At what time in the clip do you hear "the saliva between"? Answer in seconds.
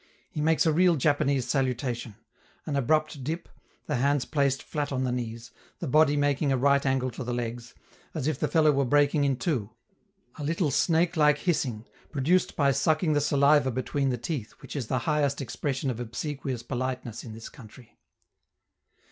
13.13-14.09